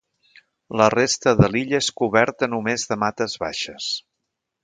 [0.79, 3.93] La resta de l'illa és coberta només de mates baixes.